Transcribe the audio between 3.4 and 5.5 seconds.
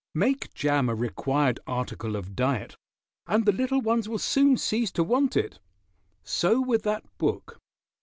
the little ones will soon cease to want